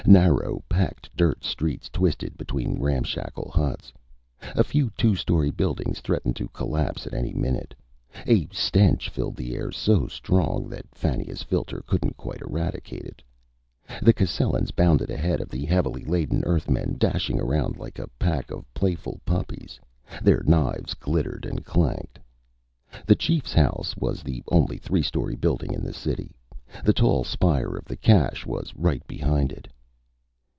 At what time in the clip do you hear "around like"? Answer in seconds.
17.39-17.99